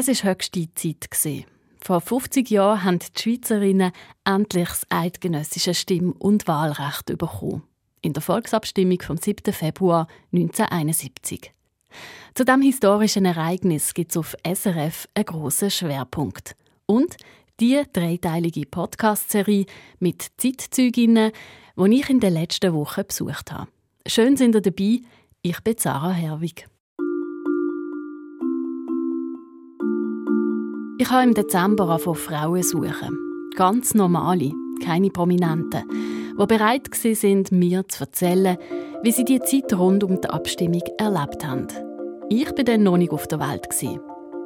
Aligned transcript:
Es 0.00 0.06
war 0.06 0.30
höchste 0.30 0.72
Zeit. 0.76 1.08
Vor 1.80 2.00
50 2.00 2.48
Jahren 2.50 2.84
haben 2.84 2.98
die 3.00 3.20
Schweizerinnen 3.20 3.90
endlich 4.24 4.68
das 4.68 4.86
eidgenössische 4.90 5.74
Stimm- 5.74 6.12
und 6.12 6.46
Wahlrecht 6.46 7.06
bekommen. 7.18 7.64
In 8.00 8.12
der 8.12 8.22
Volksabstimmung 8.22 9.02
vom 9.02 9.16
7. 9.16 9.52
Februar 9.52 10.06
1971. 10.32 11.52
Zu 12.32 12.44
diesem 12.44 12.62
historischen 12.62 13.24
Ereignis 13.24 13.92
gibt 13.92 14.12
es 14.12 14.16
auf 14.16 14.36
SRF 14.46 15.08
einen 15.14 15.24
grossen 15.24 15.72
Schwerpunkt. 15.72 16.54
Und 16.86 17.16
die 17.58 17.82
dreiteilige 17.92 18.66
Podcast-Serie 18.66 19.66
mit 19.98 20.28
Zeitzeuginnen, 20.36 21.32
die 21.76 21.98
ich 21.98 22.08
in 22.08 22.20
den 22.20 22.34
letzten 22.34 22.72
Wochen 22.72 23.02
besucht 23.04 23.50
habe. 23.50 23.66
Schön 24.06 24.36
sind 24.36 24.54
ihr 24.54 24.60
dabei. 24.60 25.00
Ich 25.42 25.60
bin 25.62 25.74
Sarah 25.76 26.12
Herwig. 26.12 26.68
Ich 31.00 31.08
habe 31.10 31.22
im 31.22 31.32
Dezember 31.32 31.96
von 32.00 32.16
Frauen 32.16 32.60
suchen. 32.64 33.16
Ganz 33.54 33.94
normale, 33.94 34.50
keine 34.84 35.10
Prominenten, 35.10 35.84
die 36.36 36.46
bereit 36.46 36.92
sind, 36.92 37.52
mir 37.52 37.86
zu 37.86 38.02
erzählen, 38.02 38.58
wie 39.04 39.12
sie 39.12 39.24
die 39.24 39.38
Zeit 39.38 39.72
rund 39.78 40.02
um 40.02 40.20
die 40.20 40.28
Abstimmung 40.28 40.82
erlebt 40.98 41.46
haben. 41.46 41.68
Ich 42.28 42.48
war 42.48 42.64
dann 42.64 42.82
noch 42.82 42.96
nicht 42.96 43.12
auf 43.12 43.28
der 43.28 43.38
Welt. 43.38 43.68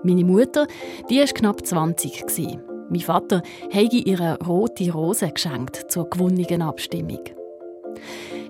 Meine 0.02 0.24
Mutter, 0.24 0.66
die 1.08 1.20
war 1.20 1.26
knapp 1.26 1.66
20. 1.66 2.58
Mein 2.90 3.00
Vater 3.00 3.42
habe 3.72 3.96
ihr 3.96 4.38
rote 4.46 4.92
Rose 4.92 5.30
geschenkt 5.30 5.90
zur 5.90 6.10
gewonnenen 6.10 6.60
Abstimmung. 6.60 7.24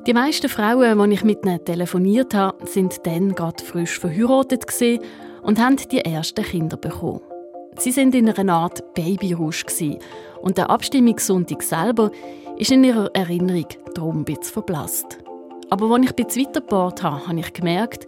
Die 0.09 0.13
meisten 0.13 0.49
Frauen, 0.49 1.09
die 1.09 1.15
ich 1.15 1.23
mit 1.23 1.47
ihnen 1.47 1.65
telefoniert 1.65 2.35
habe, 2.35 2.67
sind 2.67 3.07
dann 3.07 3.37
gerade 3.37 3.63
frisch 3.63 4.01
verheiratet 4.01 4.67
und 5.43 5.61
haben 5.61 5.77
die 5.77 6.01
ersten 6.01 6.45
Kinder 6.45 6.77
bekommen. 6.77 7.21
Sie 7.79 7.91
sind 7.91 8.15
in 8.15 8.29
einer 8.29 8.53
Art 8.53 8.95
Babyrausch 8.95 9.65
und 10.43 10.59
der 10.59 10.71
Abstimmungssonntag 10.71 11.63
selber 11.63 12.11
ist 12.59 12.71
in 12.71 12.85
ihrer 12.85 13.11
Erinnerung 13.15 13.67
darum 13.95 14.21
ein 14.21 14.25
bisschen 14.25 14.53
verblasst. 14.53 15.19
Aber 15.71 15.95
als 15.95 16.05
ich 16.05 16.13
bei 16.13 16.25
weitergebohrt 16.25 17.03
habe, 17.03 17.27
habe 17.27 17.41
ich 17.41 17.53
gemerkt, 17.53 18.07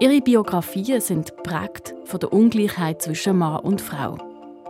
ihre 0.00 0.20
Biografien 0.20 1.00
sind 1.00 1.36
prägt 1.42 1.94
von 2.04 2.20
der 2.20 2.32
Ungleichheit 2.32 3.02
zwischen 3.02 3.38
Mann 3.38 3.60
und 3.60 3.80
Frau. 3.80 4.18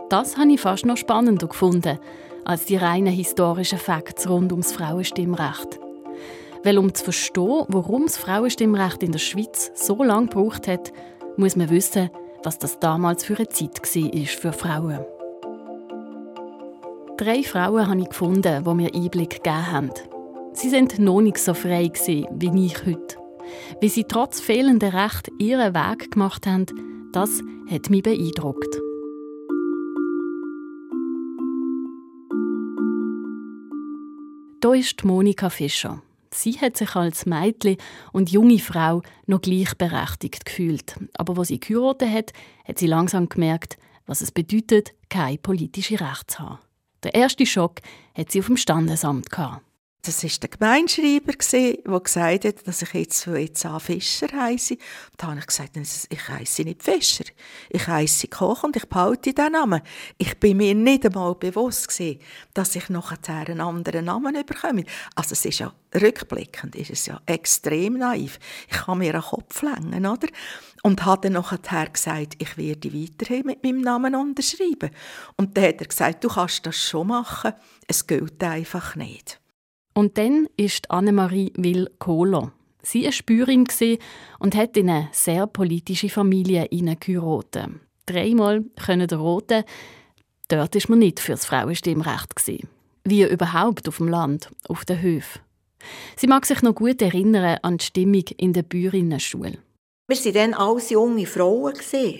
Das 0.09 0.37
habe 0.37 0.51
ich 0.51 0.61
fast 0.61 0.85
noch 0.85 0.97
spannender 0.97 1.47
gefunden 1.47 1.99
als 2.45 2.65
die 2.65 2.75
reinen 2.75 3.11
historischen 3.11 3.79
Facts 3.79 4.29
rund 4.29 4.51
ums 4.51 4.71
Frauenstimmrecht. 4.71 5.79
Weil 6.63 6.77
um 6.77 6.93
zu 6.93 7.03
verstehen, 7.03 7.65
warum 7.67 8.03
das 8.03 8.17
Frauenstimmrecht 8.17 9.01
in 9.01 9.11
der 9.11 9.19
Schweiz 9.19 9.71
so 9.73 10.03
lange 10.03 10.27
gebraucht 10.27 10.67
hat, 10.67 10.93
muss 11.37 11.55
man 11.55 11.71
wissen, 11.71 12.11
was 12.45 12.59
das 12.59 12.79
damals 12.79 13.25
für 13.25 13.37
eine 13.37 13.49
Zeit 13.49 13.81
war 13.81 14.25
für 14.25 14.53
Frauen. 14.53 14.99
Drei 17.17 17.43
Frauen 17.43 17.87
habe 17.87 18.01
ich 18.01 18.09
gefunden, 18.09 18.63
die 18.63 18.73
mir 18.73 18.93
Einblick 18.93 19.43
gegeben 19.43 19.71
haben. 19.71 19.91
Sie 20.53 20.69
sind 20.69 20.99
noch 20.99 21.21
nicht 21.21 21.37
so 21.37 21.53
frei 21.53 21.91
wie 22.31 22.65
ich 22.65 22.85
heute. 22.85 23.17
Wie 23.79 23.89
sie 23.89 24.03
trotz 24.03 24.39
fehlender 24.39 24.93
Recht 24.93 25.29
ihren 25.39 25.73
Weg 25.73 26.11
gemacht 26.11 26.45
haben, 26.45 26.65
das 27.11 27.41
hat 27.69 27.89
mich 27.89 28.03
beeindruckt. 28.03 28.81
Hier 34.63 34.73
ist 34.73 35.05
Monika 35.05 35.49
Fischer. 35.49 36.01
Sie 36.35 36.59
hat 36.59 36.75
sich 36.75 36.95
als 36.95 37.25
Mädchen 37.25 37.77
und 38.11 38.29
junge 38.29 38.59
Frau 38.59 39.01
noch 39.25 39.41
gleichberechtigt 39.41 40.45
gefühlt. 40.45 40.95
Aber 41.13 41.37
als 41.37 41.47
sie 41.47 41.59
geheiratet 41.59 42.09
hat, 42.09 42.33
hat 42.67 42.77
sie 42.77 42.87
langsam 42.87 43.29
gemerkt, 43.29 43.77
was 44.05 44.19
es 44.21 44.31
bedeutet, 44.31 44.93
keine 45.09 45.37
politische 45.37 45.99
Rechte 45.99 46.27
zu 46.27 46.39
haben. 46.39 46.59
Der 47.03 47.15
erste 47.15 47.45
Schock 47.45 47.79
hat 48.13 48.31
sie 48.31 48.39
auf 48.39 48.47
dem 48.47 48.57
Standesamt 48.57 49.29
gehabt. 49.29 49.61
Das 50.05 50.23
war 50.23 50.29
der 50.39 50.49
Gemeinschreiber, 50.49 51.33
der 51.33 51.99
gesagt 51.99 52.45
hat, 52.45 52.67
dass 52.67 52.83
ich 52.83 52.93
jetzt, 52.93 53.25
jetzt 53.25 53.65
an 53.65 53.79
Fischer 53.79 54.27
heisse. 54.33 54.77
Da 55.17 55.27
habe 55.27 55.39
ich 55.39 55.47
gesagt, 55.47 55.75
ich 55.75 56.29
heisse 56.29 56.61
nicht 56.61 56.83
Fischer. 56.83 57.23
Ich 57.71 57.87
heisse 57.87 58.27
Koch 58.27 58.63
und 58.63 58.75
ich 58.75 58.87
behalte 58.87 59.33
diesen 59.33 59.53
Namen. 59.53 59.81
Ich 60.19 60.39
bin 60.39 60.57
mir 60.57 60.75
nicht 60.75 61.07
einmal 61.07 61.33
bewusst 61.33 61.99
dass 62.53 62.75
ich 62.75 62.89
nachher 62.89 63.17
einen 63.47 63.61
anderen 63.61 64.05
Namen 64.05 64.45
bekomme. 64.45 64.83
Also 65.15 65.33
es 65.33 65.43
ist 65.43 65.57
ja, 65.57 65.73
rückblickend 65.95 66.75
ist 66.75 66.91
es 66.91 67.07
ja 67.07 67.19
extrem 67.25 67.97
naiv. 67.97 68.37
Ich 68.69 68.77
kann 68.77 68.99
mir 68.99 69.15
einen 69.15 69.23
Kopf 69.23 69.63
längen, 69.63 70.05
oder? 70.05 70.27
Und 70.83 71.03
hat 71.03 71.25
dann 71.25 71.33
nachher 71.33 71.89
gesagt, 71.89 72.35
ich 72.37 72.57
werde 72.57 72.93
weiterhin 72.93 73.47
mit 73.47 73.63
meinem 73.63 73.81
Namen 73.81 74.13
unterschreiben. 74.13 74.91
Und 75.35 75.57
dann 75.57 75.63
hat 75.63 75.81
er 75.81 75.87
gesagt, 75.87 76.23
du 76.23 76.27
kannst 76.27 76.63
das 76.67 76.75
schon 76.75 77.07
machen, 77.07 77.53
es 77.87 78.05
gilt 78.05 78.43
einfach 78.43 78.95
nicht. 78.95 79.39
Und 79.97 80.17
dann 80.17 80.47
ist 80.57 80.91
Annemarie 80.91 81.53
Will-Kohler. 81.55 82.51
Sie 82.83 83.05
war 83.05 83.13
Spürin 83.13 83.65
und 84.39 84.53
hat 84.53 84.75
in 84.75 84.89
eine 84.89 85.07
sehr 85.13 85.47
politische 85.47 86.09
Familie 86.09 86.67
hineingeheiratet. 86.69 87.69
Dreimal 88.05 88.63
können 88.85 89.07
der 89.07 89.17
Rote. 89.17 89.63
Dort 90.49 90.75
war 90.75 90.81
man 90.89 90.99
nicht 90.99 91.21
für 91.21 91.31
das 91.31 91.45
Frauenstimmrecht. 91.45 92.33
Wie 93.05 93.23
überhaupt 93.23 93.87
auf 93.87 93.97
dem 93.97 94.09
Land, 94.09 94.51
auf 94.67 94.83
den 94.83 95.01
Höfen. 95.01 95.41
Sie 96.17 96.27
mag 96.27 96.45
sich 96.45 96.61
noch 96.61 96.75
gut 96.75 97.01
erinnern 97.01 97.59
an 97.61 97.77
die 97.77 97.85
Stimmung 97.85 98.25
in 98.37 98.51
der 98.51 98.63
Bäuerinnenschule. 98.63 99.59
Wir 100.07 100.17
waren 100.17 100.33
dann 100.33 100.53
alles 100.53 100.89
junge 100.89 101.25
Frauen, 101.25 101.75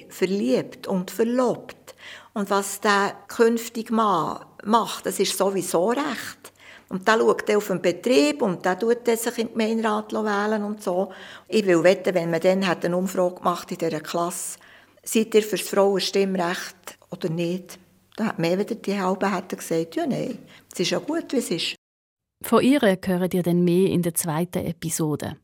verliebt 0.10 0.88
und 0.88 1.12
verlobt. 1.12 1.96
Und 2.34 2.50
was 2.50 2.80
der 2.80 3.16
künftige 3.28 3.94
Mann 3.94 4.46
macht, 4.64 5.06
das 5.06 5.20
ist 5.20 5.38
sowieso 5.38 5.90
recht. 5.90 6.54
Und 6.90 7.08
da 7.08 7.18
schaut 7.18 7.50
er 7.50 7.58
auf 7.58 7.68
den 7.68 7.82
Betrieb 7.82 8.42
und 8.42 8.66
da 8.66 8.76
tut 8.76 9.08
er 9.08 9.18
sich 9.18 9.38
im 9.40 9.52
Gemeinderat 9.52 10.14
wählen 10.14 10.64
und 10.64 10.84
so. 10.84 11.12
Ich 11.48 11.66
will 11.66 11.84
wetten, 11.84 12.14
wenn 12.14 12.30
man 12.30 12.42
dann 12.42 12.66
hat 12.68 12.86
eine 12.86 12.96
Umfrage 12.96 13.36
gemacht 13.36 13.72
in 13.72 13.78
dieser 13.78 14.02
Klasse, 14.02 14.60
seid 15.04 15.34
ihr 15.34 15.44
für 15.44 15.58
das 15.58 15.68
Frauenstimmrecht 15.68 16.98
oder 17.10 17.30
nicht? 17.30 17.80
Da 18.16 18.26
hat 18.26 18.40
mehr 18.40 18.58
wieder 18.58 18.76
die 18.76 19.00
halbe 19.00 19.34
hätten 19.34 19.58
gesagt, 19.58 19.96
ja 19.96 20.06
nein, 20.06 20.38
es 20.72 20.80
ist 20.80 20.92
ja 20.92 21.00
gut, 21.00 21.34
wie 21.34 21.38
es 21.38 21.52
ist. 21.52 21.76
Von 22.44 22.64
ihr 22.64 22.80
hören 22.80 23.30
ihr 23.34 23.44
dann 23.44 23.64
mehr 23.64 23.90
in 23.90 24.04
der 24.04 24.14
zweiten 24.14 24.66
Episode. 24.66 25.38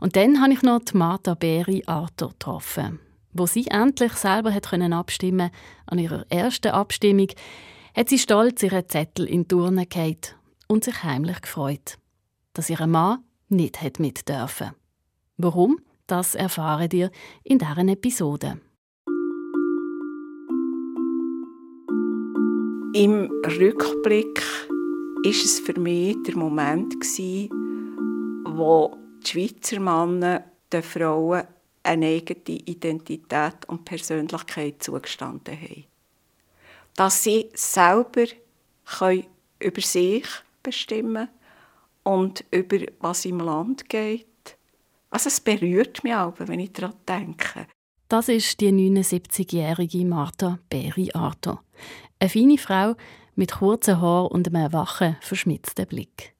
Und 0.00 0.16
dann 0.16 0.40
habe 0.42 0.52
ich 0.52 0.62
noch 0.62 0.80
Martha 0.92 1.34
Beri 1.34 1.82
Arthur 1.86 2.30
getroffen. 2.30 3.00
Wo 3.32 3.46
sie 3.46 3.66
endlich 3.68 4.12
selber 4.12 4.52
hat 4.52 4.68
können 4.68 4.92
abstimmen 4.92 5.50
an 5.86 5.98
ihrer 5.98 6.26
ersten 6.28 6.68
Abstimmung, 6.68 7.28
hat 7.94 8.08
sie 8.10 8.18
stolz 8.18 8.62
ihren 8.62 8.88
Zettel 8.88 9.26
in 9.26 9.48
die 9.48 9.54
Urne 9.54 9.86
gehalten 9.86 10.36
und 10.68 10.84
sich 10.84 11.02
heimlich 11.02 11.40
gefreut, 11.42 11.98
dass 12.52 12.70
ihr 12.70 12.86
Mann 12.86 13.24
nicht 13.48 13.80
hat 13.82 13.98
mit 13.98 14.28
dürfen. 14.28 14.72
Warum? 15.36 15.80
Das 16.06 16.34
erfahrt 16.34 16.94
ihr 16.94 17.10
in 17.42 17.58
deren 17.58 17.88
Episode. 17.88 18.60
Im 22.94 23.30
Rückblick 23.44 24.42
ist 25.24 25.44
es 25.44 25.60
für 25.60 25.78
mich 25.78 26.16
der 26.22 26.36
Moment 26.36 26.94
wo 28.44 28.96
die 29.22 29.28
Schweizer 29.28 29.80
Männer 29.80 30.44
den 30.72 30.82
Frauen 30.82 31.46
eine 31.82 32.06
eigene 32.06 32.58
Identität 32.60 33.68
und 33.68 33.84
Persönlichkeit 33.84 34.82
zugestanden 34.82 35.60
haben. 35.60 35.84
Dass 36.94 37.22
sie 37.22 37.50
selber 37.52 38.26
über 39.58 39.80
sich 39.82 40.26
bestimmen 40.66 41.28
und 42.02 42.44
über 42.50 42.78
was 43.00 43.24
im 43.24 43.38
Land 43.38 43.88
geht. 43.88 44.26
Also 45.10 45.28
es 45.28 45.40
berührt 45.40 46.04
mich 46.04 46.14
auch, 46.14 46.34
wenn 46.38 46.60
ich 46.60 46.72
daran 46.72 46.94
denke. 47.08 47.66
Das 48.08 48.28
ist 48.28 48.60
die 48.60 48.70
79-jährige 48.70 50.04
Martha 50.04 50.58
Berry 50.68 51.10
Arthur. 51.12 51.62
Eine 52.18 52.30
feine 52.30 52.58
Frau 52.58 52.94
mit 53.34 53.52
kurzen 53.52 54.00
Haaren 54.00 54.28
und 54.28 54.54
einem 54.54 54.72
wachen, 54.72 55.16
verschmitzten 55.20 55.86
Blick. 55.86 56.34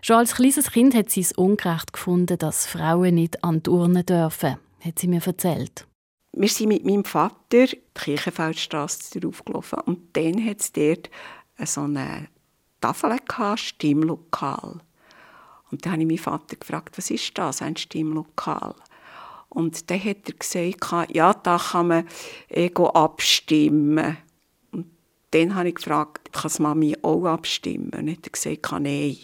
Schon 0.00 0.16
als 0.16 0.34
kleines 0.34 0.70
Kind 0.70 0.94
hat 0.94 1.10
sie 1.10 1.20
es 1.20 1.32
ungerecht 1.32 1.92
gefunden, 1.92 2.38
dass 2.38 2.66
Frauen 2.66 3.14
nicht 3.16 3.42
an 3.42 3.62
die 3.62 3.70
Urne 3.70 4.04
dürfen, 4.04 4.56
hat 4.80 4.98
sie 4.98 5.08
mir 5.08 5.24
erzählt. 5.24 5.86
Wir 6.32 6.48
sind 6.48 6.68
mit 6.68 6.84
meinem 6.84 7.04
Vater 7.04 7.66
die 7.66 7.80
Kirchenfeldstraße 7.94 9.20
aufgelaufen 9.26 9.80
und 9.86 10.16
dann 10.16 10.44
hat 10.44 10.60
es 10.60 10.72
dort 10.72 11.10
so 11.64 11.82
eine 11.82 12.28
Tafel 12.80 13.16
gehabt, 13.26 13.60
Stimmlokal. 13.60 14.80
Und 15.70 15.84
dann 15.84 15.92
habe 15.92 16.02
ich 16.02 16.08
meinen 16.08 16.18
Vater 16.18 16.56
gefragt, 16.56 16.96
was 16.96 17.10
ist 17.10 17.36
das, 17.36 17.62
ein 17.62 17.76
Stimmlokal? 17.76 18.74
Und 19.48 19.90
dann 19.90 20.04
hat 20.04 20.28
er 20.28 20.34
gesagt, 20.34 21.14
ja, 21.14 21.34
da 21.34 21.58
kann 21.58 21.88
man 21.88 22.08
äh, 22.48 22.70
abstimmen. 22.74 24.16
Und 24.70 24.86
dann 25.30 25.54
habe 25.54 25.68
ich 25.68 25.74
gefragt, 25.74 26.32
kann 26.32 26.50
Mami 26.58 26.96
auch 27.02 27.24
abstimmen? 27.24 27.86
Und 27.86 27.92
dann 27.92 28.10
hat 28.10 28.26
er 28.26 28.30
gesagt, 28.30 28.72
nein. 28.80 29.16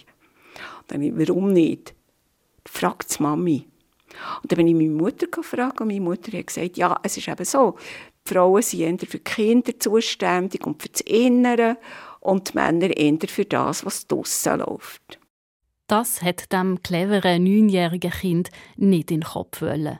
Dann 0.88 1.02
habe 1.02 1.22
ich, 1.22 1.28
warum 1.28 1.52
nicht? 1.52 1.94
Fragt 2.66 3.20
Mami. 3.20 3.66
Und 4.42 4.52
dann 4.52 4.56
bin 4.58 4.68
ich 4.68 4.74
meine 4.74 4.90
Mutter 4.90 5.26
gefragt 5.26 5.80
und 5.80 5.88
meine 5.88 6.00
Mutter 6.00 6.36
hat 6.36 6.46
gesagt, 6.46 6.76
ja, 6.76 6.98
es 7.02 7.16
ist 7.16 7.28
eben 7.28 7.44
so, 7.44 7.76
Die 8.26 8.32
Frauen 8.32 8.62
sind 8.62 8.80
eher 8.80 9.08
für 9.08 9.18
die 9.18 9.24
Kinder 9.24 9.78
zuständig 9.78 10.66
und 10.66 10.80
für 10.80 10.88
das 10.88 11.02
Innere 11.02 11.76
und 12.24 12.50
die 12.50 12.58
Männer 12.58 12.96
eher 12.96 13.28
für 13.28 13.44
das, 13.44 13.84
was 13.84 14.06
draussen 14.06 14.58
läuft. 14.58 15.20
Das 15.86 16.22
hat 16.22 16.50
dem 16.52 16.82
cleveren 16.82 17.44
neunjährigen 17.44 18.10
Kind 18.10 18.48
nicht 18.76 19.10
in 19.10 19.20
den 19.20 19.28
Kopf 19.28 19.60
wollen. 19.60 19.98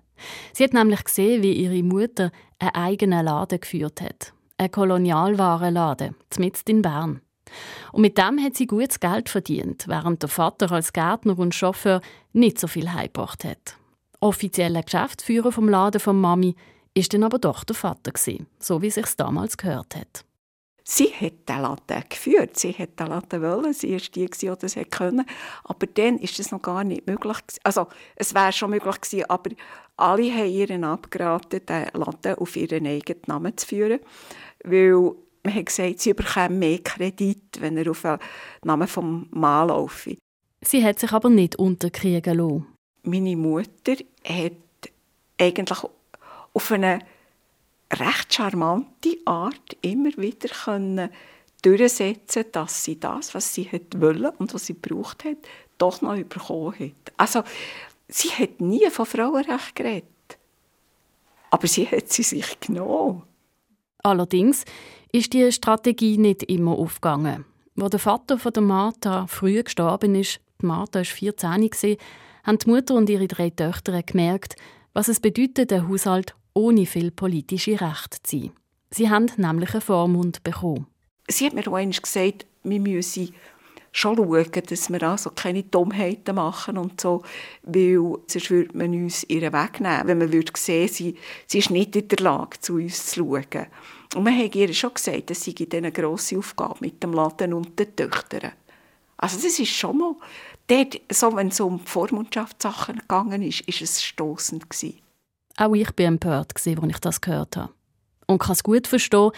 Sie 0.55 0.65
hat 0.65 0.73
nämlich 0.73 1.05
gesehen, 1.05 1.43
wie 1.43 1.53
ihre 1.53 1.83
Mutter 1.83 2.33
einen 2.59 2.75
eigenen 2.75 3.25
Laden 3.27 3.61
geführt 3.61 4.01
hat. 4.01 4.33
Ein 4.57 4.71
Kolonialwarenladen, 4.71 6.17
mitten 6.39 6.71
in 6.71 6.83
Bern. 6.83 7.21
Und 7.93 8.01
mit 8.01 8.17
dem 8.17 8.43
hat 8.43 8.57
sie 8.57 8.67
gutes 8.67 9.01
Geld 9.01 9.29
verdient, 9.29 9.87
während 9.87 10.23
der 10.23 10.31
Vater 10.31 10.73
als 10.73 10.95
Gärtner 10.95 11.39
und 11.39 11.55
Chauffeur 11.55 12.01
nicht 12.33 12.59
so 12.59 12.67
viel 12.67 12.91
heimgebracht 12.91 13.45
hat. 13.45 13.77
Offizieller 14.21 14.83
Geschäftsführer 14.83 15.53
vom 15.53 15.69
Laden 15.69 16.01
von 16.01 16.19
Mami 16.19 16.57
ist 16.95 17.13
dann 17.13 17.25
aber 17.25 17.39
doch 17.39 17.65
der 17.65 17.77
Vater 17.77 18.13
gewesen, 18.13 18.47
so 18.59 18.81
wie 18.81 18.91
sich's 18.91 19.17
damals 19.17 19.59
gehört 19.59 19.95
hat. 19.95 20.25
Sie 20.87 21.09
hat 21.09 21.49
den 21.49 21.63
Laden 21.63 22.05
geführt, 22.11 22.59
sie 22.59 22.73
hat 22.73 23.01
den 23.01 23.07
Laden 23.07 23.41
wollen, 23.41 23.73
sie 23.73 23.93
war 23.93 24.01
die, 24.15 24.27
die 24.27 24.53
das 24.59 24.77
können. 24.91 25.25
Aber 25.65 25.87
dann 25.87 26.19
ist 26.19 26.39
es 26.39 26.53
noch 26.53 26.61
gar 26.61 26.85
nicht 26.85 27.07
möglich. 27.07 27.39
Also, 27.63 27.87
es 28.17 28.35
wäre 28.35 28.53
schon 28.53 28.71
möglich 28.71 29.01
gewesen, 29.01 29.25
aber 29.31 29.51
alle 29.97 30.31
haben 30.31 30.51
ihren 30.51 30.85
abgeraten, 30.85 31.65
den 31.65 31.87
Laden 31.95 32.35
auf 32.35 32.57
ihren 32.57 32.87
eigenen 32.87 33.23
Namen 33.27 33.57
zu 33.57 33.67
führen, 33.67 34.01
weil 34.63 35.15
man 35.43 35.55
hat 35.55 35.67
gesagt, 35.67 36.01
sie 36.01 36.13
bekommen 36.13 36.59
mehr 36.59 36.79
Kredit, 36.81 37.61
wenn 37.61 37.79
er 37.79 37.91
auf 37.91 38.03
den 38.03 38.19
Namen 38.63 38.87
des 38.87 38.97
Mann 39.31 39.69
laufe. 39.69 40.17
Sie 40.61 40.85
hat 40.85 40.99
sich 40.99 41.13
aber 41.13 41.31
nicht 41.31 41.57
unterkriegen 41.57 42.37
lassen. 42.37 42.67
Meine 43.05 43.37
Mutter 43.37 43.97
hat 44.27 44.53
eigentlich 45.39 45.79
auf 46.53 46.73
eine 46.73 47.01
recht 47.93 48.35
charmante 48.35 49.19
Art 49.25 49.77
immer 49.83 50.11
wieder 50.17 50.49
können 50.49 51.11
durchsetzen 51.63 52.45
dass 52.53 52.85
sie 52.85 53.01
das, 53.01 53.35
was 53.35 53.55
sie 53.55 53.71
wollte 53.97 54.33
und 54.39 54.53
was 54.53 54.67
sie 54.67 54.75
gebraucht 54.75 55.25
hat, 55.25 55.39
doch 55.79 56.03
noch 56.03 56.17
bekommen 56.17 56.79
hat. 56.79 57.13
Also, 57.17 57.43
sie 58.09 58.29
hat 58.29 58.61
nie 58.61 58.89
von 58.91 59.07
Frauenrecht 59.07 59.75
geredet. 59.75 60.05
Aber 61.51 61.67
sie 61.67 61.87
hat 61.87 62.11
sie 62.13 62.23
sich 62.23 62.61
genommen. 62.61 63.23
Allerdings 64.03 64.65
ist 65.13 65.33
die 65.33 65.51
Strategie 65.53 66.19
nicht 66.19 66.43
immer 66.45 66.73
aufgegangen. 66.73 67.45
Als 67.81 67.91
der 67.91 68.01
Vater 68.01 68.39
von 68.39 68.53
der 68.53 68.63
Martha 68.63 69.27
früh 69.27 69.63
gestorben 69.63 70.15
ist, 70.15 70.41
die 70.61 70.67
Martha 70.67 70.99
war 70.99 71.05
14, 71.05 71.97
haben 72.45 72.59
die 72.59 72.71
Mutter 72.71 72.95
und 72.95 73.09
ihre 73.09 73.27
drei 73.27 73.51
Töchter 73.51 74.03
gemerkt, 74.03 74.57
was 74.93 75.09
es 75.09 75.19
bedeutet, 75.21 75.73
ein 75.73 75.89
Haushalt 75.89 76.37
ohne 76.55 76.87
viel 76.87 77.11
politische 77.11 77.81
Rechte 77.81 78.23
zu 78.23 78.39
sein. 78.39 78.51
Sie 78.91 79.11
haben 79.11 79.31
nämlich 79.37 79.73
einen 79.73 79.83
Vormund 79.83 80.43
bekommen. 80.45 80.87
Sie 81.29 81.47
hat 81.47 81.55
mir 81.55 81.67
auch 81.67 82.03
gesagt, 82.03 82.47
wir 82.63 82.81
müssen 82.81 83.35
schon 83.95 84.17
schauen, 84.17 84.63
dass 84.69 84.91
wir 84.91 85.03
also 85.05 85.31
keine 85.31 85.63
Dummheiten 85.63 86.35
machen 86.35 86.79
und 86.79 87.01
so, 87.01 87.23
weil 87.63 88.19
sonst 88.27 88.51
würde 88.51 88.77
man 88.77 88.93
uns 88.93 89.25
ihren 89.25 89.53
wegnehmen, 89.53 90.07
wenn 90.07 90.19
man 90.19 90.33
würde 90.33 90.53
sehen, 90.57 90.89
sie, 90.89 91.17
sie 91.47 91.59
ist 91.59 91.71
nicht 91.71 91.95
in 91.97 92.09
der 92.09 92.19
Lage, 92.19 92.59
zu 92.61 92.75
uns 92.75 93.07
zu 93.07 93.21
schauen. 93.21 93.67
Und 94.15 94.25
man 94.25 94.37
hat 94.37 94.55
ihr 94.55 94.73
schon 94.75 94.95
gesagt, 94.95 95.31
dass 95.31 95.43
sie 95.43 95.55
eine 95.73 95.93
grosse 95.93 96.39
Aufgabe 96.39 96.77
mit 96.81 97.03
dem 97.03 97.13
Laden 97.13 97.55
und 97.55 97.79
den 97.79 97.95
Töchtern. 97.95 98.53
Also 99.17 99.37
das 99.37 99.59
ist 99.59 99.71
schon 99.71 99.99
mal, 99.99 100.17
dort, 100.67 101.01
so, 101.11 101.35
wenn 101.35 101.49
es 101.49 101.61
um 101.61 101.79
Vormundschaftssachen 101.79 102.99
gegangen 102.99 103.43
ist, 103.43 103.61
ist 103.63 103.81
es 103.81 104.03
stoßend 104.03 104.69
gewesen. 104.69 105.04
Auch 105.57 105.75
ich 105.75 105.89
war 105.97 106.07
empört, 106.07 106.53
als 106.55 106.67
ich 106.67 106.99
das 107.01 107.21
gehört 107.21 107.57
habe. 107.57 107.73
Und 108.27 108.39
kann 108.39 108.53
es 108.53 108.63
gut 108.63 108.87
verstehen, 108.87 109.31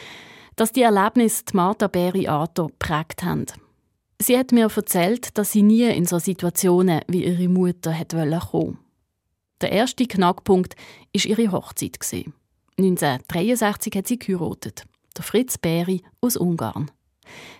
dass 0.54 0.72
die 0.72 0.82
Erlebnisse 0.82 1.44
die 1.44 1.56
Martha 1.56 1.86
Beri 1.86 2.28
Ato 2.28 2.68
geprägt 2.68 3.22
haben. 3.22 3.46
Sie 4.20 4.38
hat 4.38 4.52
mir 4.52 4.70
erzählt, 4.74 5.36
dass 5.36 5.52
sie 5.52 5.62
nie 5.62 5.84
in 5.84 6.06
so 6.06 6.18
Situationen 6.18 7.02
wie 7.08 7.24
ihre 7.24 7.48
Mutter 7.48 7.92
hat 7.92 8.10
kommen 8.12 8.78
Der 9.60 9.72
erste 9.72 10.06
Knackpunkt 10.06 10.74
war 10.74 11.26
ihre 11.26 11.52
Hochzeit. 11.52 11.98
1963 12.78 13.94
hat 13.94 14.06
sie 14.06 14.18
geheiratet. 14.18 14.84
Der 15.16 15.24
Fritz 15.24 15.58
Beri 15.58 16.02
aus 16.20 16.36
Ungarn. 16.36 16.90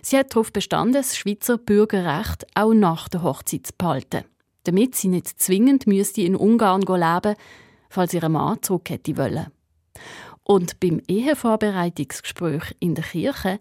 Sie 0.01 0.17
hat 0.17 0.31
darauf 0.31 0.51
bestanden, 0.51 0.93
das 0.93 1.17
Schweizer 1.17 1.57
Bürgerrecht 1.57 2.45
auch 2.55 2.73
nach 2.73 3.09
der 3.09 3.23
Hochzeit 3.23 3.67
zu 3.67 3.73
behalten, 3.77 4.23
damit 4.63 4.95
sie 4.95 5.09
nicht 5.09 5.39
zwingend 5.39 5.85
müsste 5.85 6.21
in 6.21 6.35
Ungarn 6.35 6.81
leben 6.81 7.35
falls 7.97 8.13
ihr 8.13 8.29
Mann 8.29 8.61
zurück 8.61 8.91
hätte 8.91 9.17
wollen. 9.17 9.47
Und 10.43 10.79
beim 10.79 11.01
Ehevorbereitungsgespräch 11.07 12.75
in 12.79 12.93
der 12.93 13.03
Kirche 13.03 13.59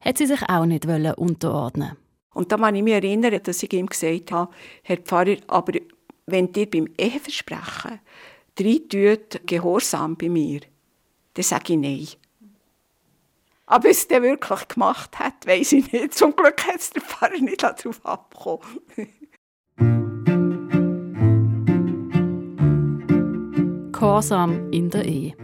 hat 0.00 0.18
sie 0.18 0.26
sich 0.26 0.42
auch 0.48 0.66
nicht 0.66 0.86
unterordnen 0.86 1.96
Und 2.34 2.50
da 2.50 2.56
kann 2.56 2.74
ich 2.74 2.82
mich 2.82 2.94
erinnern, 2.94 3.40
dass 3.44 3.62
ich 3.62 3.72
ihm 3.72 3.86
gesagt 3.86 4.32
habe, 4.32 4.52
Herr 4.82 4.96
Pfarrer, 4.96 5.36
aber 5.46 5.74
wenn 6.26 6.52
ihr 6.56 6.68
beim 6.68 6.88
Eheversprechen 6.98 8.00
tut, 8.56 9.46
Gehorsam 9.46 10.16
bei 10.16 10.30
mir, 10.30 10.62
dann 11.34 11.44
sage 11.44 11.74
ich 11.74 11.78
nein. 11.78 12.08
Aber 13.66 13.88
es 13.88 14.08
der 14.08 14.20
wirklich 14.20 14.66
gemacht 14.66 15.16
hat, 15.20 15.46
weiß 15.46 15.72
ich 15.72 15.92
nicht. 15.92 16.14
Zum 16.14 16.34
Glück 16.34 16.66
hat 16.66 16.80
es 16.80 16.90
der 16.90 17.02
Pfarrer 17.02 17.38
nicht 17.38 17.62
darauf 17.62 18.04
abgekommen. 18.04 18.80
Gehorsam 24.06 24.70
in 24.70 24.88
der 24.88 25.04
Ehe. 25.04 25.34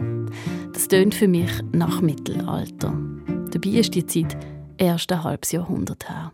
Das 0.71 0.87
tönt 0.87 1.13
für 1.13 1.27
mich 1.27 1.51
nach 1.73 1.99
Mittelalter. 1.99 2.97
Dabei 3.51 3.69
ist 3.71 3.93
die 3.93 4.05
Zeit 4.05 4.37
erst 4.77 5.11
ein 5.11 5.21
halbes 5.21 5.51
Jahrhundert 5.51 6.07
her. 6.07 6.31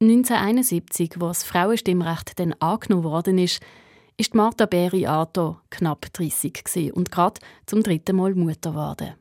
1971, 0.00 1.20
wo 1.20 1.28
das 1.28 1.44
Frauenstimmrecht 1.44 2.36
dann 2.40 2.54
angenommen 2.54 3.04
worden 3.04 3.38
ist, 3.38 3.60
ist 4.16 4.34
Martha 4.34 4.66
Beri-Ato 4.66 5.58
knapp 5.70 6.12
30 6.14 6.92
und 6.92 7.12
gerade 7.12 7.40
zum 7.64 7.84
dritten 7.84 8.16
Mal 8.16 8.34
Mutter 8.34 8.72
geworden. 8.72 9.14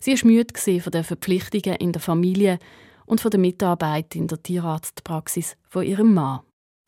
Sie 0.00 0.12
war 0.12 0.26
müde 0.26 0.80
von 0.82 0.92
den 0.92 1.04
Verpflichtungen 1.04 1.76
in 1.78 1.92
der 1.92 2.02
Familie 2.02 2.58
und 3.06 3.22
von 3.22 3.30
der 3.30 3.40
Mitarbeit 3.40 4.14
in 4.14 4.28
der 4.28 4.42
Tierarztpraxis 4.42 5.56
von 5.66 5.82
ihrem 5.82 6.12
Mann. 6.12 6.40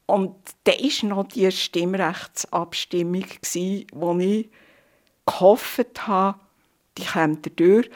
Und 0.06 0.34
da 0.64 0.72
war 0.72 1.08
noch 1.08 1.28
die 1.28 1.50
Stimmrechtsabstimmung, 1.50 3.24
wo 3.92 4.18
ich 4.18 4.50
gehofft 5.26 6.06
habe, 6.06 6.38
die 6.98 7.04
kommt 7.04 7.58
durch, 7.58 7.90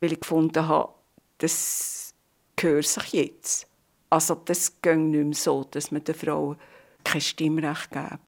weil 0.00 0.12
ich 0.12 0.20
gefunden 0.20 0.68
habe, 0.68 0.92
das 1.38 2.14
gehört 2.56 2.86
sich 2.86 3.12
jetzt. 3.12 3.66
Also 4.10 4.34
das 4.34 4.80
ging 4.82 5.10
nicht 5.10 5.24
mehr 5.24 5.34
so, 5.34 5.64
dass 5.64 5.90
man 5.90 6.04
der 6.04 6.14
Frau 6.14 6.56
kein 7.02 7.20
Stimmrecht 7.20 7.90
geben. 7.90 8.18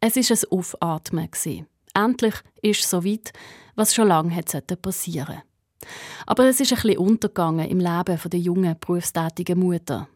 Es 0.00 0.16
war 0.16 0.36
ein 0.36 0.58
Aufatmen. 0.58 1.28
Endlich 1.94 2.34
ist 2.62 2.80
es 2.80 2.90
so 2.90 3.04
weit, 3.04 3.32
was 3.74 3.94
schon 3.94 4.08
lange 4.08 4.42
passieren 4.82 5.42
Aber 6.26 6.44
es 6.46 6.60
ist 6.60 6.84
ein 6.84 6.98
untergegangen 6.98 7.68
im 7.68 7.80
Leben 7.80 8.18
der 8.30 8.40
jungen, 8.40 8.76
berufstätigen 8.78 9.58
Mutter. 9.58 10.08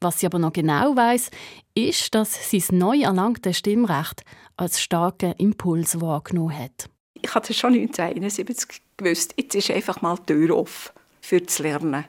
Was 0.00 0.20
sie 0.20 0.26
aber 0.26 0.38
noch 0.38 0.52
genau 0.52 0.96
weiß, 0.96 1.30
ist, 1.74 2.14
dass 2.14 2.50
sie 2.50 2.58
das 2.58 2.72
neu 2.72 3.00
erlangte 3.00 3.52
Stimmrecht 3.52 4.24
als 4.56 4.80
starken 4.80 5.32
Impuls 5.32 6.00
wahrgenommen 6.00 6.56
hat. 6.56 6.88
Ich 7.14 7.34
hatte 7.34 7.52
schon 7.52 7.74
1971 7.74 8.80
gewusst, 8.96 9.34
jetzt 9.36 9.54
ist 9.54 9.70
einfach 9.70 10.00
mal 10.00 10.16
die 10.16 10.32
Tür 10.32 10.56
offen 10.56 10.92
für 11.20 11.40
das 11.40 11.58
Lernen. 11.58 12.06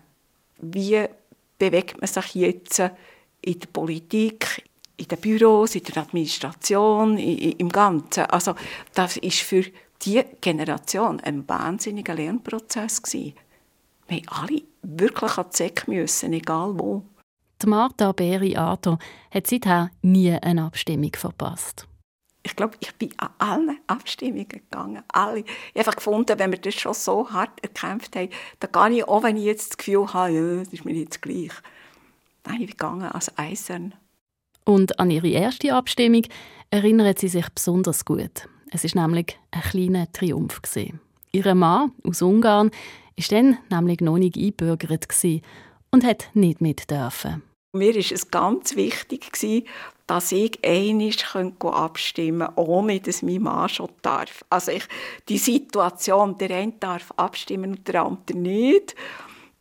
Wie 0.61 1.05
bewegt 1.57 1.99
man 1.99 2.07
sich 2.07 2.35
jetzt 2.35 2.79
in 2.79 3.59
der 3.59 3.67
Politik, 3.67 4.63
in 4.95 5.07
den 5.07 5.19
Büros, 5.19 5.75
in 5.75 5.83
der 5.83 5.97
Administration, 5.97 7.17
im 7.17 7.69
Ganzen? 7.69 8.23
Also 8.25 8.55
das 8.93 9.17
ist 9.17 9.39
für 9.39 9.65
diese 10.01 10.25
Generation 10.39 11.19
ein 11.19 11.47
wahnsinniger 11.47 12.15
Lernprozess 12.15 13.01
gewesen. 13.01 13.33
Wir 14.07 14.21
alle 14.27 14.61
wirklich 14.81 15.37
an 15.37 15.45
die 15.51 15.57
Säcke 15.57 15.91
müssen, 15.91 16.33
egal 16.33 16.79
wo. 16.79 17.03
Die 17.61 17.67
Martha 17.67 18.11
Beri-Ato 18.11 18.97
hat 19.29 19.45
seither 19.45 19.91
nie 20.01 20.31
eine 20.31 20.63
Abstimmung 20.63 21.11
verpasst. 21.15 21.87
Ich 22.41 22.55
glaube, 22.55 22.75
ich 22.79 22.91
bin 22.95 23.13
an 23.17 23.29
allen 23.37 23.77
Abstimmungen 23.85 24.47
gegangen. 24.47 25.03
Alle. 25.09 25.39
Ich 25.39 25.45
habe 25.45 25.79
einfach 25.79 25.95
gefunden, 25.95 26.39
wenn 26.39 26.51
wir 26.51 26.57
das 26.57 26.73
schon 26.73 26.95
so 26.95 27.29
hart 27.29 27.61
erkämpft 27.61 28.15
haben, 28.15 28.29
dann 28.59 28.71
gehe 28.71 28.99
ich 28.99 29.07
auch, 29.07 29.21
wenn 29.21 29.37
ich 29.37 29.43
jetzt 29.43 29.71
das 29.71 29.77
Gefühl 29.77 30.11
habe, 30.11 30.31
ja, 30.31 30.63
das 30.63 30.73
ist 30.73 30.85
mir 30.85 30.95
jetzt 30.95 31.21
gleich. 31.21 31.51
Nein, 32.45 32.55
ich 32.55 32.59
bin 32.59 32.67
gegangen 32.69 33.11
als 33.11 33.37
Eisern. 33.37 33.93
Und 34.65 34.99
an 34.99 35.11
ihre 35.11 35.27
erste 35.27 35.75
Abstimmung 35.75 36.23
erinnert 36.71 37.19
sie 37.19 37.27
sich 37.27 37.47
besonders 37.49 38.05
gut. 38.05 38.47
Es 38.71 38.83
ist 38.83 38.95
nämlich 38.95 39.37
ein 39.51 39.61
kleiner 39.61 40.11
Triumph. 40.11 40.61
Ihr 41.31 41.55
Mann 41.55 41.91
aus 42.03 42.23
Ungarn 42.23 42.71
war 42.71 43.25
dann 43.29 43.57
nämlich 43.69 44.01
noch 44.01 44.17
nicht 44.17 44.35
eingebürgert 44.35 45.07
und 45.91 46.03
hat 46.03 46.29
nicht 46.33 46.59
mit 46.59 46.89
dürfen. 46.89 47.43
Mir 47.73 47.95
war 47.95 48.01
es 48.01 48.29
ganz 48.29 48.75
wichtig, 48.75 49.31
dass 50.05 50.31
ich 50.33 50.59
einmal 50.61 51.11
abstimmen 51.73 52.41
könnte, 52.41 52.59
ohne 52.61 52.99
dass 52.99 53.21
mein 53.21 53.43
Mann 53.43 53.69
schon 53.69 53.87
darf. 54.01 54.43
Also 54.49 54.71
ich, 54.73 54.83
die 55.29 55.37
Situation, 55.37 56.37
der 56.37 56.49
eine 56.49 56.73
darf 56.73 57.13
abstimmen 57.15 57.71
und 57.77 57.87
der 57.87 58.03
andere 58.03 58.37
nicht, 58.37 58.93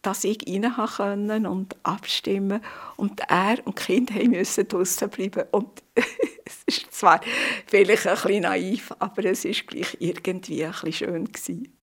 dass 0.03 0.25
ich 0.25 0.45
rein 0.49 0.75
können 0.97 1.47
und 1.47 1.77
abstimmen 1.85 2.61
und 2.97 3.21
er 3.29 3.65
und 3.65 3.79
die 3.79 3.85
Kinder 3.85 4.25
mussten 4.29 4.67
draußen 4.67 5.09
bleiben. 5.09 5.45
Und 5.53 5.69
es 5.95 6.65
ist 6.67 6.93
zwar 6.93 7.21
vielleicht 7.67 8.09
ein 8.09 8.17
bisschen 8.17 8.43
naiv, 8.43 8.93
aber 8.99 9.25
es 9.27 9.45
war 9.45 9.53
gleich 9.53 9.97
irgendwie 10.01 10.65
ein 10.65 10.73
bisschen 10.73 10.93
schön. 10.93 11.80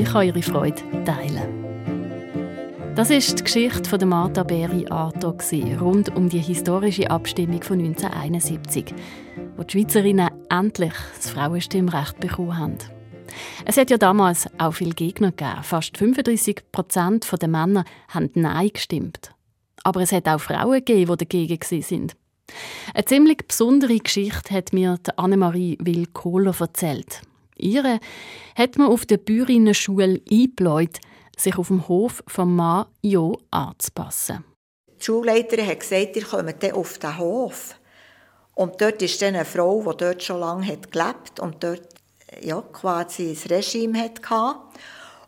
Ich 0.00 0.12
kann 0.12 0.26
Ihre 0.26 0.42
Freude 0.42 0.80
teilen. 1.04 1.64
Das 2.94 3.10
ist 3.10 3.38
die 3.38 3.44
Geschichte 3.44 3.88
von 3.88 3.98
der 3.98 4.08
Martha 4.08 4.42
Berry 4.42 4.86
Arto 4.88 5.36
rund 5.80 6.14
um 6.14 6.28
die 6.28 6.38
historische 6.38 7.10
Abstimmung 7.10 7.62
von 7.62 7.78
1971, 7.78 8.94
wo 9.56 9.62
die 9.62 9.78
Schweizerinnen 9.78 10.30
endlich 10.50 10.92
das 11.16 11.30
Frauenstimmrecht 11.30 12.20
bekommen 12.20 12.56
haben. 12.56 12.78
Es 13.64 13.76
hat 13.76 13.90
ja 13.90 13.98
damals 13.98 14.48
auch 14.58 14.72
viele 14.72 14.94
Gegner 14.94 15.30
gegeben. 15.30 15.62
Fast 15.62 15.96
35 15.96 16.70
Prozent 16.72 17.26
der 17.40 17.48
Männer 17.48 17.84
haben 18.08 18.30
Nein 18.34 18.70
gestimmt. 18.72 19.32
Aber 19.84 20.00
es 20.00 20.12
hat 20.12 20.28
auch 20.28 20.40
Frauen 20.40 20.84
gegeben, 20.84 21.16
die 21.18 21.24
dagegen 21.24 21.82
sind. 21.82 22.16
Eine 22.94 23.04
ziemlich 23.04 23.46
besondere 23.46 23.98
Geschichte 23.98 24.54
hat 24.54 24.72
mir 24.72 24.98
Annemarie 25.16 25.76
Will-Kohler 25.80 26.54
erzählt. 26.58 27.22
Ihre 27.58 28.00
hat 28.56 28.78
man 28.78 28.88
auf 28.88 29.06
der 29.06 29.18
Bäuerinnen-Schule 29.18 30.20
eingebläut, 30.30 30.98
sich 31.36 31.56
auf 31.56 31.68
dem 31.68 31.86
Hof 31.88 32.22
vom 32.26 32.56
Mann 32.56 32.86
Jo 33.02 33.38
anzupassen. 33.50 34.44
Die 34.98 35.04
Schulleiterin 35.04 35.66
hat 35.66 35.80
gesagt, 35.80 36.16
ihr 36.16 36.24
kommt 36.24 36.72
auf 36.72 36.98
den 36.98 37.18
Hof. 37.18 37.76
Und 38.54 38.80
dort 38.80 39.00
ist 39.02 39.22
dann 39.22 39.36
eine 39.36 39.44
Frau, 39.44 39.80
die 39.80 39.96
dort 39.96 40.22
schon 40.22 40.40
lange 40.40 40.66
hat 40.66 40.90
gelebt 40.90 41.38
und 41.38 41.62
dort 41.62 41.94
ja, 42.40 42.60
quasi 42.60 43.34
das 43.34 43.48
Regime 43.48 44.00
hatte. 44.00 44.56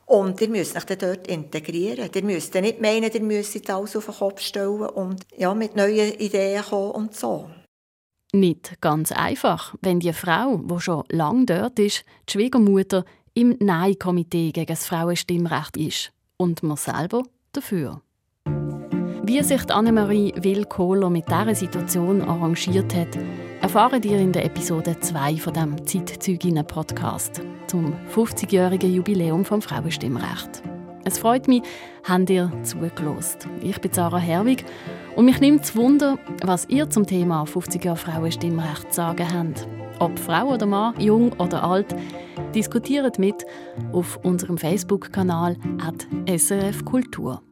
Und 0.06 0.40
ihr 0.40 0.48
müsst 0.48 0.76
euch 0.76 0.84
dann 0.84 0.98
dort 0.98 1.28
integrieren. 1.28 2.10
Ihr 2.12 2.24
müsst 2.24 2.52
nicht 2.54 2.80
meinen, 2.80 3.12
ihr 3.12 3.22
müsst 3.22 3.70
alles 3.70 3.94
auf 3.94 4.06
den 4.06 4.14
Kopf 4.14 4.40
stellen 4.40 4.80
und 4.80 5.24
ja, 5.36 5.54
mit 5.54 5.76
neuen 5.76 6.14
Ideen 6.14 6.64
kommen 6.64 6.90
und 6.90 7.14
so. 7.14 7.48
Nicht 8.32 8.80
ganz 8.80 9.10
einfach, 9.10 9.74
wenn 9.82 9.98
die 9.98 10.12
Frau, 10.12 10.58
die 10.58 10.80
schon 10.80 11.02
lange 11.08 11.46
dort 11.46 11.78
ist, 11.80 12.04
die 12.28 12.32
Schwiegermutter, 12.32 13.04
im 13.34 13.56
Nein-Komitee 13.58 14.52
gegen 14.52 14.66
das 14.66 14.86
Frauenstimmrecht 14.86 15.76
ist 15.76 16.12
und 16.36 16.62
man 16.62 16.76
selber 16.76 17.24
dafür. 17.52 18.02
Wie 19.24 19.42
sich 19.42 19.70
Annemarie 19.70 20.32
Will-Kohler 20.36 21.10
mit 21.10 21.28
dieser 21.28 21.54
Situation 21.54 22.22
arrangiert 22.22 22.94
hat, 22.94 23.18
erfahren 23.60 24.02
ihr 24.02 24.18
in 24.18 24.32
der 24.32 24.44
Episode 24.44 24.98
2 24.98 25.36
von 25.36 25.52
dem 25.52 25.86
Zeitzeuginnen-Podcast 25.86 27.40
zum 27.66 27.94
50-jährigen 28.14 28.94
Jubiläum 28.94 29.44
vom 29.44 29.60
Frauenstimmrecht. 29.60 30.62
Es 31.04 31.18
freut 31.18 31.48
mich, 31.48 31.62
habt 32.04 32.30
ihr 32.30 32.52
zugelost. 32.62 33.48
Ich 33.62 33.80
bin 33.80 33.92
Sarah 33.92 34.18
Herwig 34.18 34.64
und 35.16 35.24
mich 35.24 35.40
nimmt 35.40 35.66
zu 35.66 35.76
Wunder, 35.76 36.18
was 36.42 36.68
ihr 36.68 36.88
zum 36.90 37.06
Thema 37.06 37.44
50 37.44 37.84
Jahre 37.84 37.96
Frauenstimmrecht 37.96 38.92
zu 38.92 38.96
sagen 38.96 39.26
habt. 39.32 39.68
Ob 39.98 40.18
Frau 40.18 40.54
oder 40.54 40.66
Mann, 40.66 40.98
jung 40.98 41.32
oder 41.34 41.62
alt, 41.62 41.94
diskutiert 42.54 43.18
mit 43.18 43.44
auf 43.92 44.18
unserem 44.22 44.56
Facebook-Kanal 44.56 45.56
SRF 46.26 46.84
Kultur. 46.84 47.42